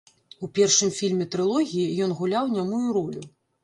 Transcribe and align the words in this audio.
У 0.47 0.47
першым 0.59 0.93
фільме 1.01 1.29
трылогіі 1.37 2.01
ён 2.09 2.19
гуляў 2.23 2.53
нямую 2.59 2.85
ролю. 3.01 3.21